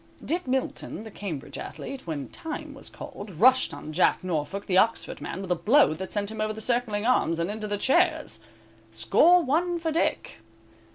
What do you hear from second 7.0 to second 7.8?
arms and into the